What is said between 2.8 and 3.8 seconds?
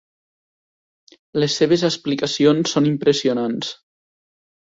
impressionants.